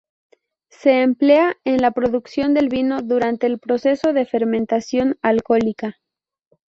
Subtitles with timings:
[0.71, 5.99] Se emplea en la producción del vino durante el proceso de fermentación alcohólica.